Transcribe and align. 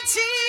Twenty. 0.00 0.39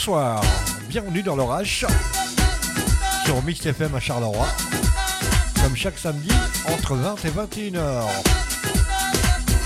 Bonsoir. 0.00 0.40
Bienvenue 0.88 1.22
dans 1.22 1.36
l'orage 1.36 1.84
sur 3.26 3.42
Mix 3.42 3.66
FM 3.66 3.94
à 3.94 4.00
Charleroi. 4.00 4.46
Comme 5.62 5.76
chaque 5.76 5.98
samedi, 5.98 6.32
entre 6.72 6.94
20 6.94 7.22
et 7.26 7.28
21 7.28 7.72
h 7.72 8.06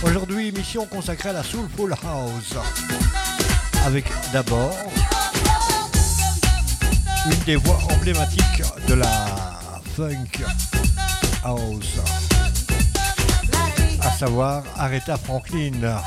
Aujourd'hui, 0.02 0.48
émission 0.48 0.86
consacrée 0.86 1.28
à 1.28 1.34
la 1.34 1.44
Soulful 1.44 1.92
House. 1.92 2.56
Avec 3.86 4.06
d'abord 4.32 4.74
une 7.26 7.44
des 7.44 7.54
voix 7.54 7.78
emblématiques 7.92 8.62
de 8.88 8.94
la 8.94 9.60
funk 9.94 10.42
house, 11.44 12.00
à 14.00 14.10
savoir 14.10 14.64
Aretha 14.76 15.16
Franklin. 15.16 16.02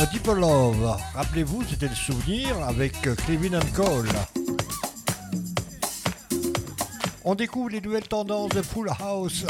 A 0.00 0.06
Deep 0.06 0.28
Love, 0.28 0.96
rappelez-vous, 1.12 1.64
c'était 1.68 1.88
le 1.88 1.94
souvenir 1.96 2.56
avec 2.62 2.92
Clevin 3.00 3.58
Cole. 3.74 4.08
On 7.24 7.34
découvre 7.34 7.70
les 7.70 7.80
nouvelles 7.80 8.06
tendances 8.06 8.50
de 8.50 8.62
Full 8.62 8.88
House 9.00 9.44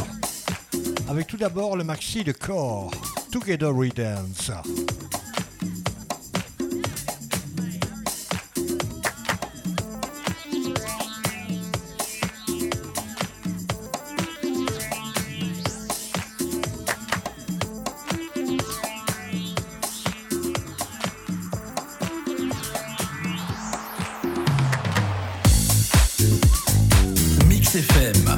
avec 1.07 1.27
tout 1.27 1.37
d'abord 1.37 1.77
le 1.77 1.85
maxi 1.85 2.25
de 2.25 2.33
Core, 2.33 2.91
Together 3.31 3.75
We 3.75 3.93
Dance. 3.93 4.51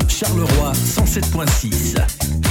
Charleroi 0.09 0.73
107.6. 0.75 2.50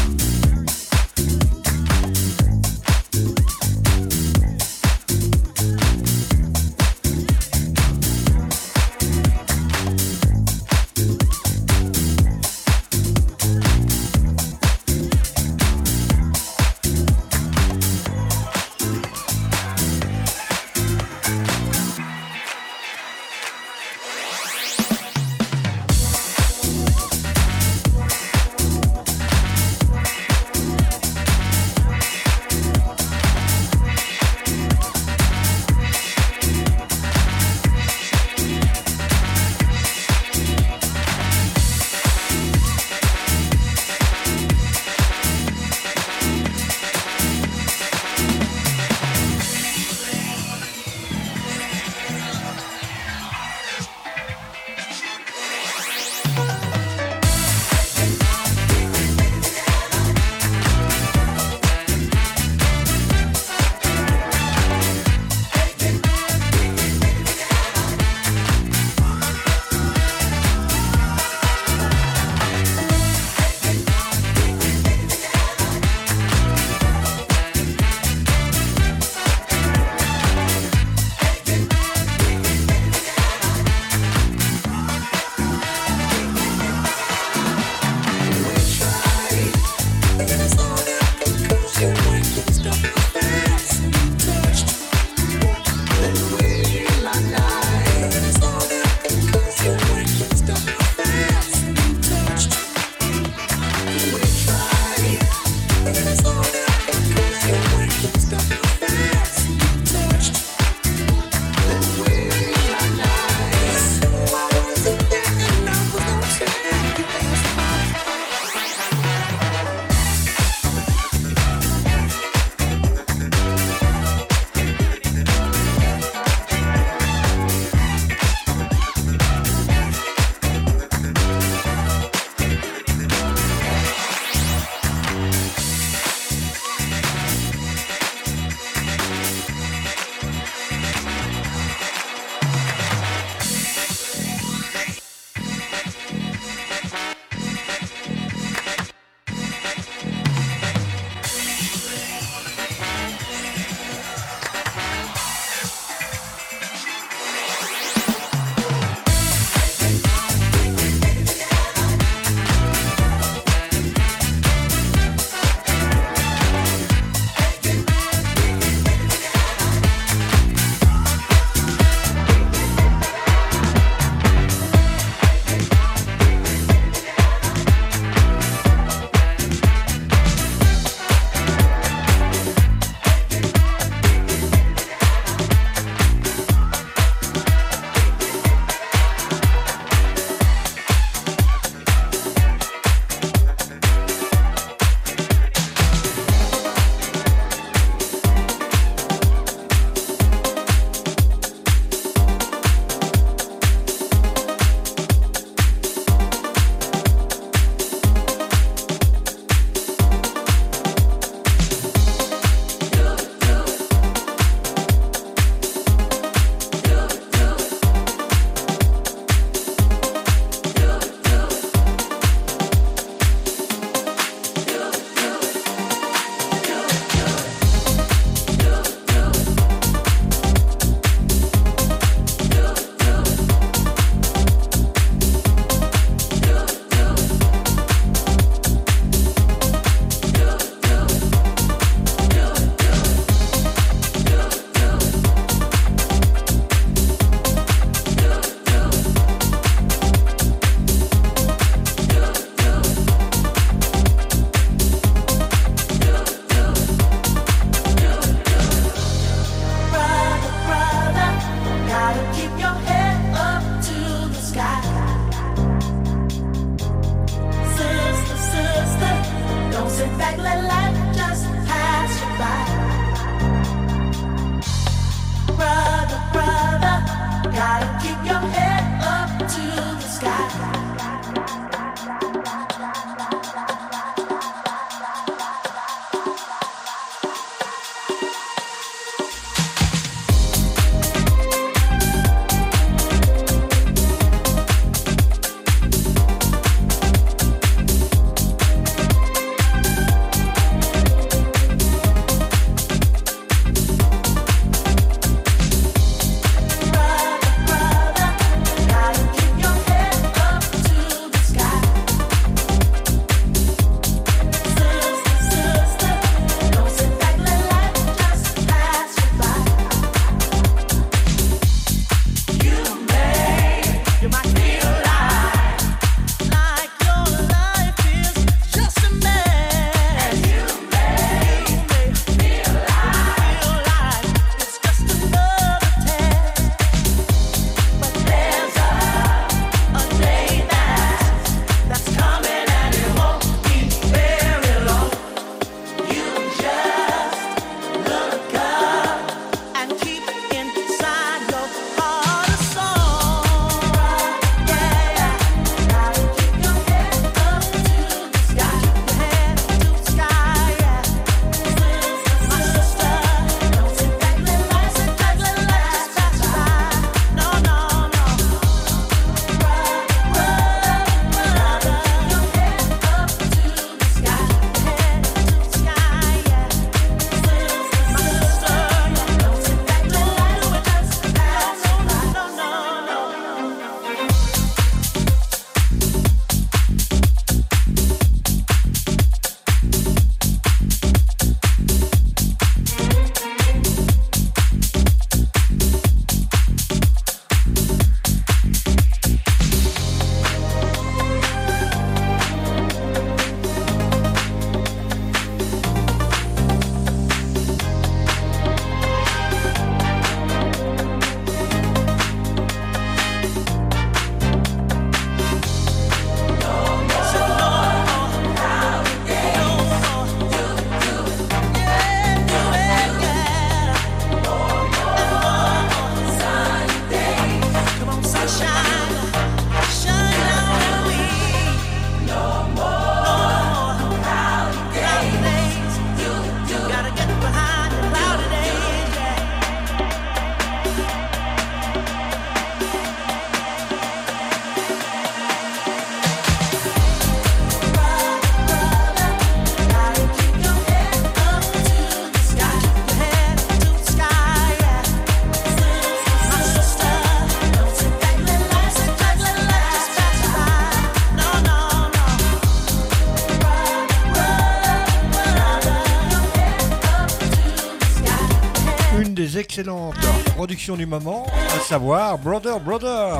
productions 470.55 470.97
du 470.97 471.05
moment, 471.05 471.45
à 471.75 471.79
savoir 471.79 472.37
Brother 472.37 472.79
Brother. 472.79 473.37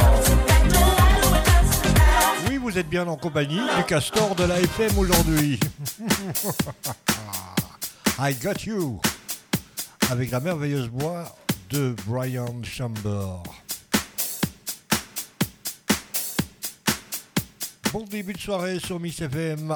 Oui, 2.48 2.58
vous 2.58 2.78
êtes 2.78 2.88
bien 2.88 3.08
en 3.08 3.18
compagnie 3.18 3.60
du 3.78 3.84
castor 3.86 4.36
de 4.36 4.46
la 4.46 4.60
FM 4.62 4.98
aujourd'hui. 4.98 5.60
I 8.20 8.34
Got 8.42 8.64
You, 8.66 9.02
avec 10.10 10.32
la 10.32 10.40
merveilleuse 10.40 10.90
voix 10.90 11.36
de 11.72 11.94
Brian 12.08 12.62
Chamber. 12.64 13.44
Bon 17.92 18.06
début 18.06 18.34
de 18.34 18.40
soirée 18.40 18.80
sur 18.80 19.00
Miss 19.00 19.20
FM. 19.20 19.76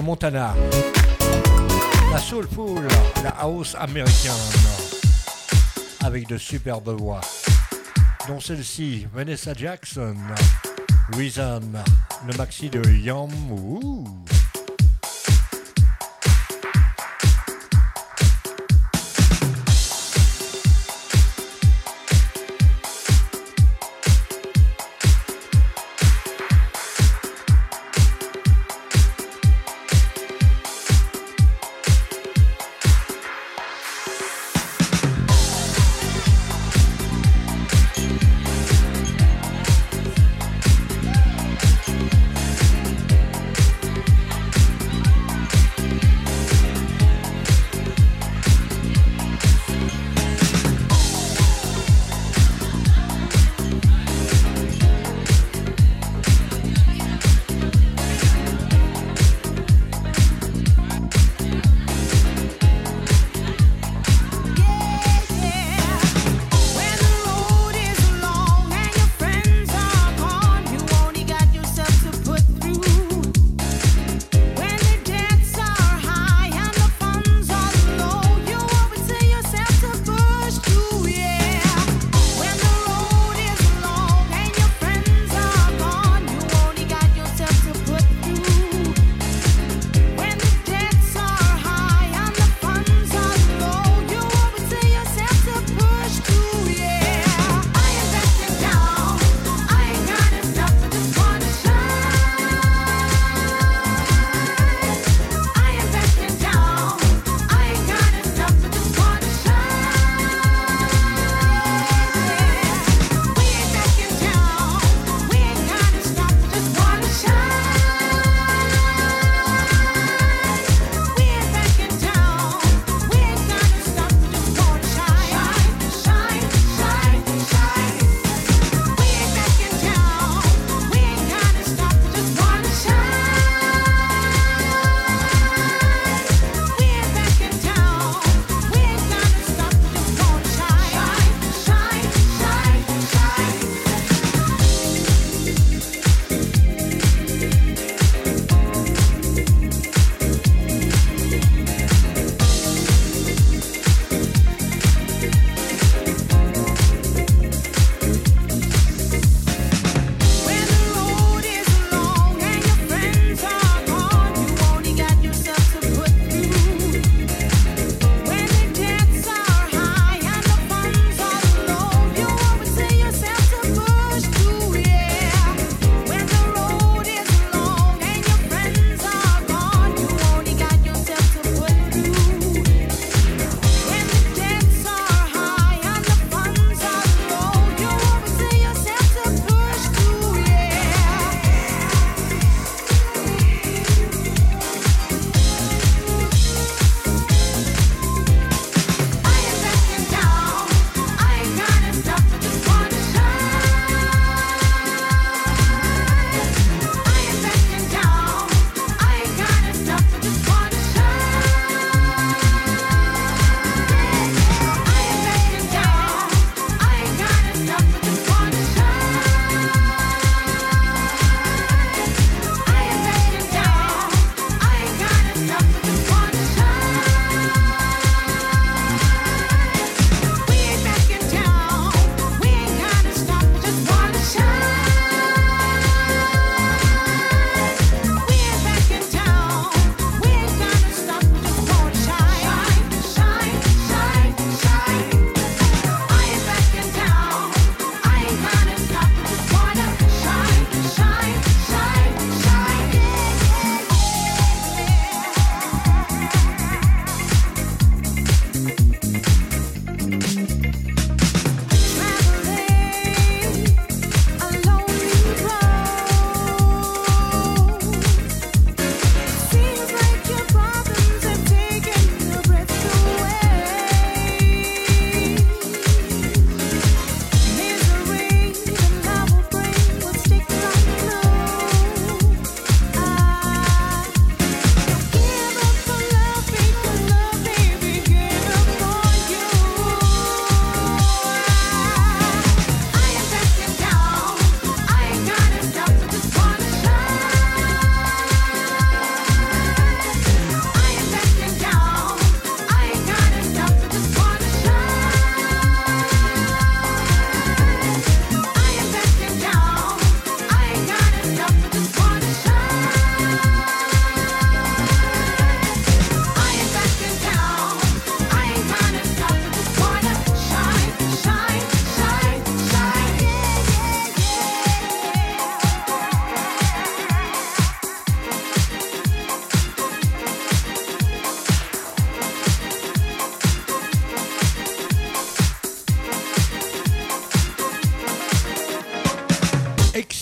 Montana. 0.00 0.54
La 2.12 2.18
soulful, 2.18 2.82
la 3.22 3.30
house 3.40 3.74
américaine. 3.78 4.32
Avec 6.04 6.28
de 6.28 6.38
superbes 6.38 6.98
voix. 6.98 7.20
Dont 8.28 8.40
celle-ci, 8.40 9.06
Vanessa 9.12 9.52
Jackson. 9.54 10.16
Reason, 11.16 11.60
le 12.26 12.36
maxi 12.36 12.70
de 12.70 12.82
Yum. 12.88 13.30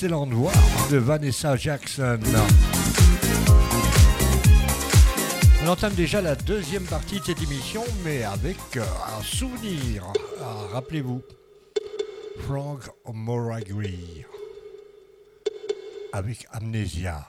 De 0.09 0.97
Vanessa 0.97 1.55
Jackson. 1.57 2.18
On 5.62 5.68
entame 5.68 5.92
déjà 5.92 6.23
la 6.23 6.35
deuxième 6.35 6.85
partie 6.85 7.21
de 7.21 7.25
cette 7.27 7.42
émission, 7.42 7.85
mais 8.05 8.25
avec 8.25 8.57
euh, 8.77 8.83
un 9.18 9.23
souvenir. 9.23 10.05
Rappelez-vous, 10.73 11.21
Frank 12.40 12.81
Moragri 13.12 14.25
avec 16.14 16.47
Amnesia. 16.53 17.29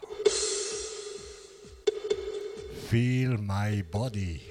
Feel 2.87 3.37
my 3.41 3.81
body. 3.81 4.48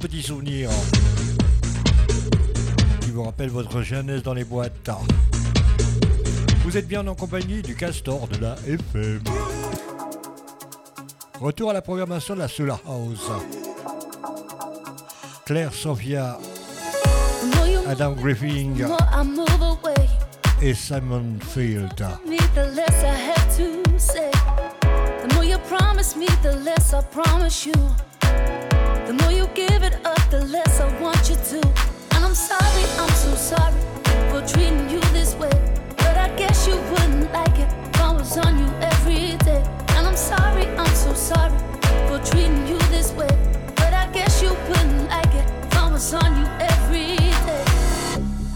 Petit 0.00 0.22
souvenir. 0.22 0.70
vous 3.12 3.24
rappelle 3.24 3.50
votre 3.50 3.82
jeunesse 3.82 4.22
dans 4.22 4.34
les 4.34 4.44
boîtes. 4.44 4.90
Vous 6.64 6.76
êtes 6.76 6.86
bien 6.86 7.04
en 7.08 7.16
compagnie 7.16 7.62
du 7.62 7.74
Castor 7.74 8.28
de 8.28 8.38
la 8.38 8.54
FM. 8.66 9.20
Retour 11.40 11.70
à 11.70 11.72
la 11.72 11.82
programmation 11.82 12.34
de 12.34 12.38
la 12.40 12.48
Solar 12.48 12.80
House. 12.86 13.28
Claire 15.46 15.74
Sophia, 15.74 16.38
Adam 17.88 18.12
Griffin 18.12 18.74
et 20.62 20.74
Simon 20.74 21.38
Field. 21.40 22.06
The 26.40 26.54
less 26.64 26.94
I 26.94 27.02
promise 27.02 27.66
you. 27.66 28.07
The 29.08 29.14
more 29.14 29.32
you 29.32 29.46
give 29.54 29.82
it 29.84 30.04
up, 30.04 30.20
the 30.30 30.44
less 30.44 30.80
I 30.82 31.00
want 31.00 31.30
you 31.30 31.36
to. 31.36 31.66
And 32.14 32.22
I'm 32.26 32.34
sorry, 32.34 32.84
I'm 33.00 33.08
so 33.08 33.34
sorry 33.36 33.80
for 34.28 34.46
treating 34.46 34.90
you 34.90 35.00
this 35.16 35.34
way. 35.34 35.48
But 35.96 36.18
I 36.18 36.28
guess 36.36 36.66
you 36.66 36.76
wouldn't 36.90 37.32
like 37.32 37.58
it 37.58 37.72
if 37.88 38.02
I 38.02 38.12
was 38.12 38.36
on 38.36 38.58
you 38.58 38.70
every 38.82 39.38
day. 39.38 39.64
And 39.96 40.06
I'm 40.06 40.14
sorry, 40.14 40.66
I'm 40.76 40.94
so 40.94 41.14
sorry 41.14 41.56
for 42.06 42.18
treating 42.22 42.66
you 42.66 42.76
this 42.90 43.10
way. 43.12 43.30
But 43.76 43.94
I 43.94 44.10
guess 44.12 44.42
you 44.42 44.50
wouldn't 44.68 45.08
like 45.08 45.34
it 45.34 45.48
if 45.64 45.74
I 45.74 45.90
was 45.90 46.12
on 46.12 46.36
you 46.36 46.46
every 46.60 47.16
day. 47.48 47.64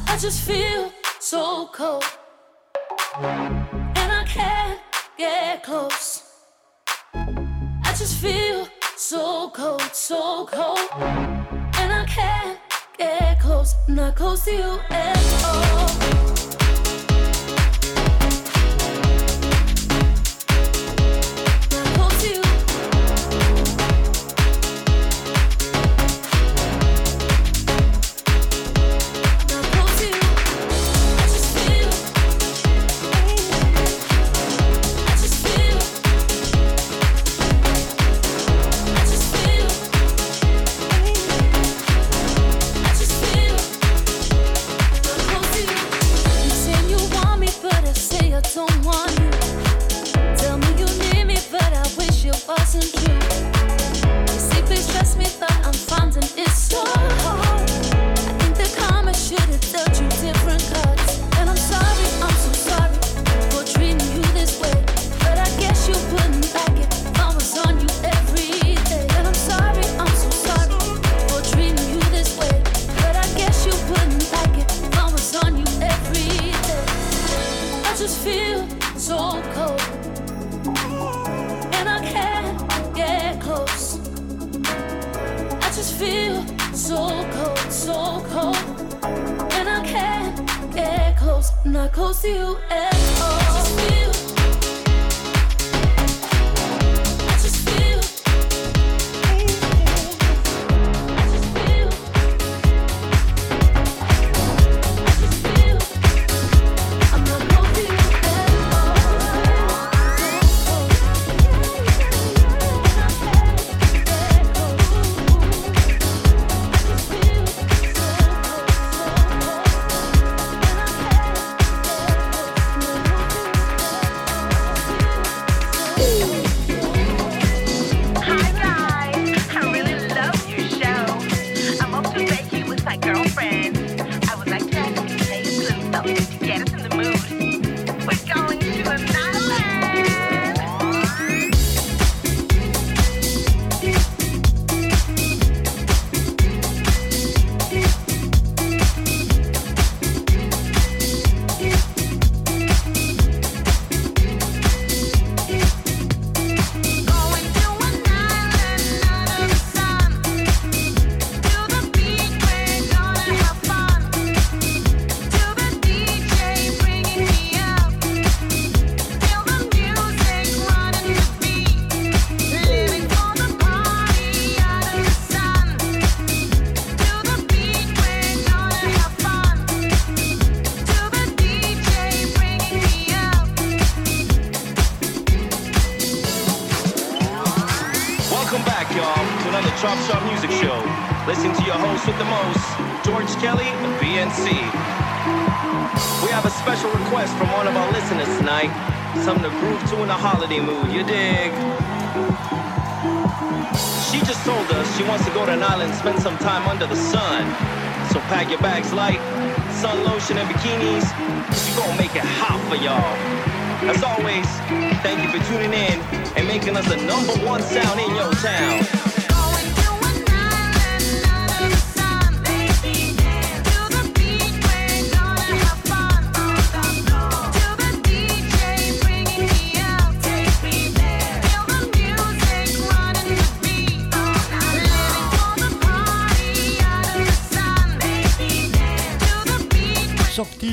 I 0.07 0.19
just 0.21 0.43
feel 0.43 0.93
so 1.19 1.71
cold. 1.73 2.05
And 3.17 4.13
I 4.21 4.25
can't 4.27 4.79
get 5.17 5.63
close. 5.63 6.25
I 7.15 7.95
just 7.97 8.19
feel 8.19 8.69
so 8.97 9.51
cold, 9.51 9.83
so 9.93 10.47
cold. 10.47 10.79
And 11.79 11.93
I 11.93 12.05
can't 12.07 12.59
get 12.99 13.41
close, 13.41 13.75
not 13.89 14.17
close 14.17 14.45
to 14.45 14.53
you 14.53 14.81
at 14.91 15.45
all. 15.45 16.32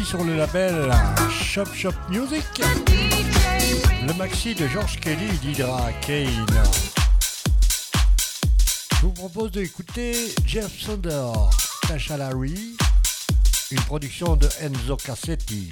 Sur 0.03 0.23
le 0.23 0.35
label 0.35 0.91
Shop 1.29 1.65
Shop 1.75 1.93
Music, 2.09 2.43
le 4.07 4.13
maxi 4.13 4.55
de 4.55 4.67
George 4.67 4.99
Kelly 4.99 5.27
d'Hydra 5.43 5.91
Kane. 6.01 6.45
Je 8.95 9.01
vous 9.01 9.11
propose 9.11 9.51
d'écouter 9.51 10.33
Jeff 10.45 10.71
Sander, 10.81 11.31
Tasha 11.87 12.17
Larry, 12.17 12.75
une 13.69 13.81
production 13.81 14.35
de 14.35 14.49
Enzo 14.61 14.97
Cassetti. 14.97 15.69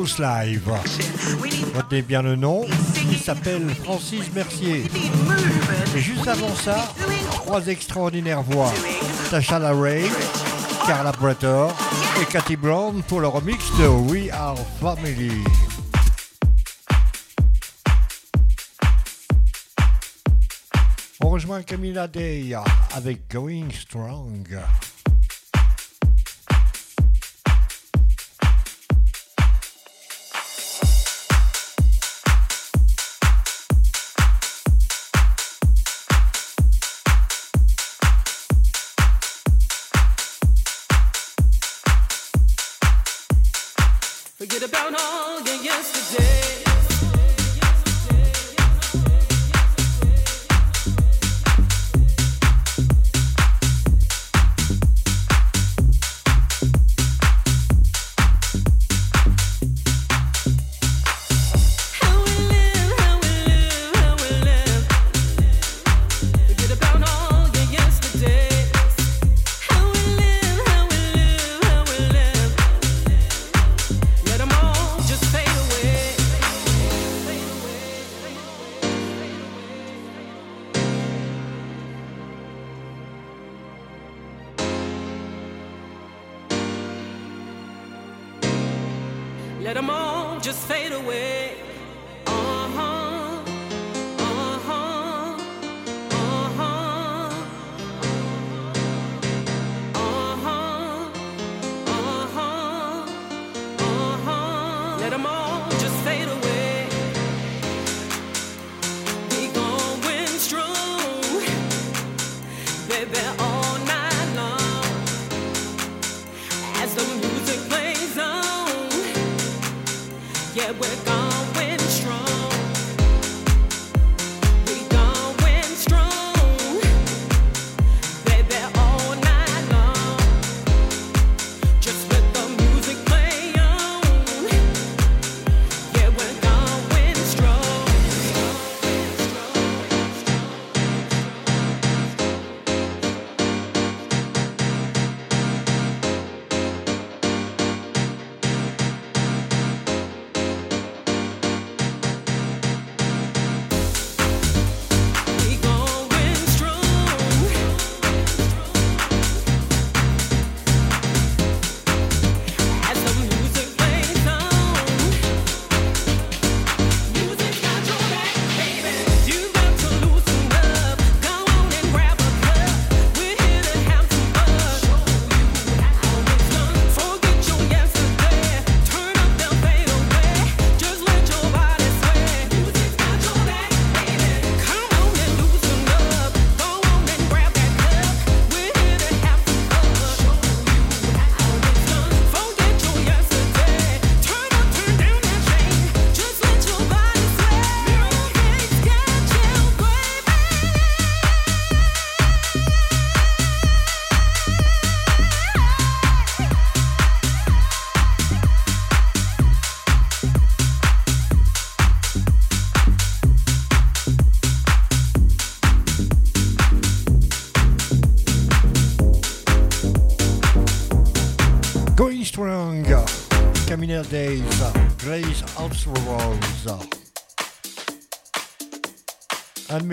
Live. 0.00 0.62
Retenez 1.76 2.00
bien 2.00 2.22
le 2.22 2.34
nom, 2.34 2.64
il 3.10 3.18
s'appelle 3.18 3.68
Francis 3.84 4.32
Mercier. 4.32 4.84
Et 5.94 6.00
juste 6.00 6.26
avant 6.26 6.54
ça, 6.54 6.94
trois 7.34 7.66
extraordinaires 7.66 8.42
voix. 8.42 8.72
Tasha 9.30 9.58
Ray, 9.58 10.06
Carla 10.86 11.12
Bretter 11.12 11.66
et 12.22 12.24
Cathy 12.24 12.56
Brown 12.56 13.02
pour 13.02 13.20
le 13.20 13.28
remix 13.28 13.62
de 13.78 13.88
We 13.88 14.30
Are 14.32 14.56
Family. 14.80 15.44
On 21.22 21.28
rejoint 21.28 21.62
Camilla 21.62 22.08
Day 22.08 22.54
avec 22.94 23.30
Going 23.30 23.68
Strong. 23.70 24.48
The 44.60 44.66
about 44.66 44.94
all 45.00 45.49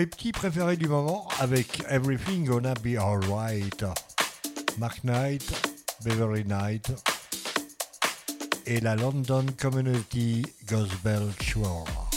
petits 0.08 0.32
préférés 0.32 0.76
du 0.76 0.88
moment 0.88 1.28
avec 1.38 1.82
Everything 1.88 2.46
Gonna 2.46 2.74
Be 2.74 2.96
Alright. 2.98 3.84
Mark 4.78 5.04
Knight, 5.04 5.44
Beverly 6.04 6.44
Knight 6.44 6.90
et 8.66 8.80
la 8.80 8.96
London 8.96 9.46
Community 9.60 10.44
Gospel 10.66 11.22
Choir. 11.40 12.07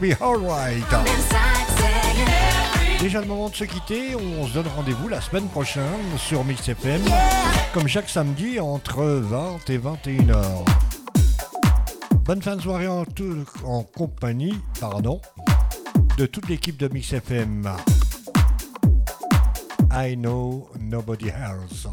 Be 0.00 0.16
alright. 0.20 0.84
Déjà 3.00 3.20
le 3.20 3.26
moment 3.26 3.48
de 3.48 3.54
se 3.54 3.64
quitter, 3.64 4.14
on 4.14 4.46
se 4.46 4.54
donne 4.54 4.66
rendez-vous 4.74 5.08
la 5.08 5.20
semaine 5.20 5.46
prochaine 5.48 5.84
sur 6.16 6.44
Mix 6.44 6.68
FM, 6.68 7.02
comme 7.72 7.86
chaque 7.86 8.08
samedi 8.08 8.58
entre 8.60 9.02
20 9.04 9.68
et 9.68 9.78
21 9.78 10.22
h 10.24 10.64
Bonne 12.24 12.42
fin 12.42 12.56
de 12.56 12.62
soirée 12.62 12.88
en, 12.88 13.04
en 13.64 13.82
compagnie 13.82 14.54
pardon, 14.80 15.20
de 16.16 16.26
toute 16.26 16.48
l'équipe 16.48 16.76
de 16.76 16.88
Mix 16.88 17.12
FM. 17.12 17.70
I 19.92 20.16
know 20.16 20.68
nobody 20.78 21.28
else. 21.28 21.86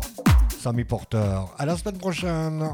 Sammy 0.60 0.84
Porter. 0.84 1.40
À 1.58 1.66
la 1.66 1.78
semaine 1.78 1.98
prochaine. 1.98 2.70